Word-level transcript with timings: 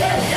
Yeah. 0.00 0.29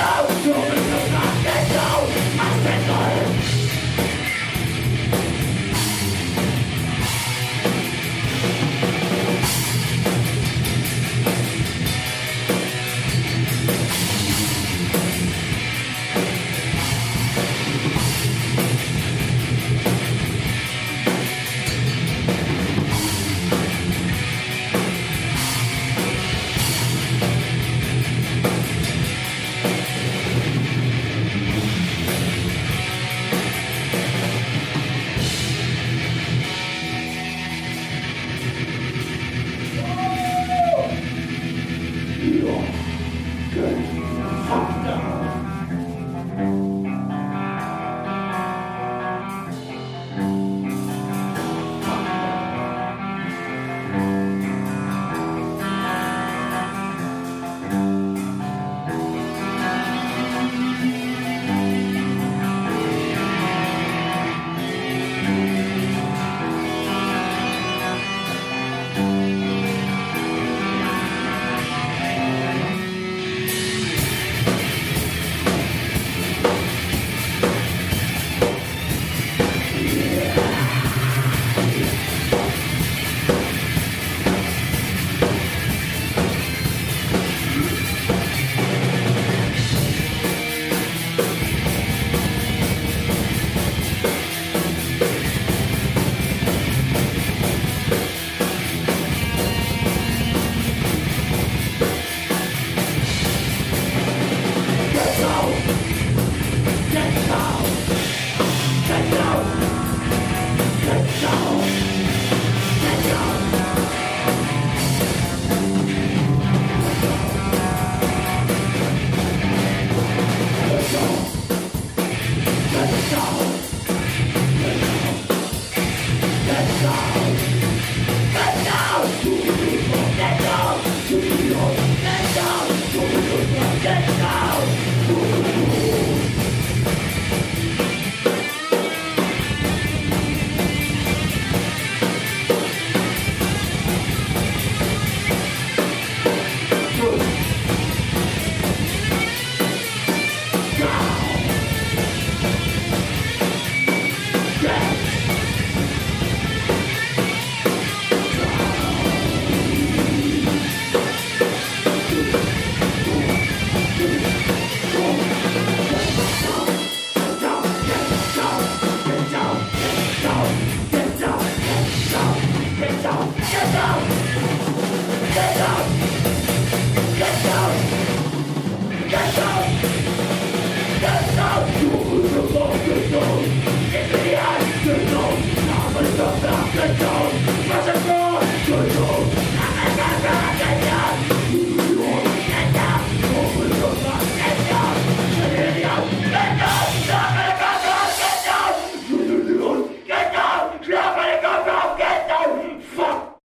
Stop. 123.02 123.53